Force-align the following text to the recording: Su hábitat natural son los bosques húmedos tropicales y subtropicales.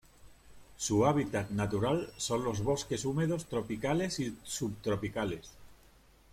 Su 0.77 1.05
hábitat 1.05 1.51
natural 1.51 2.11
son 2.17 2.43
los 2.43 2.63
bosques 2.63 3.05
húmedos 3.05 3.45
tropicales 3.45 4.19
y 4.19 4.35
subtropicales. 4.43 5.51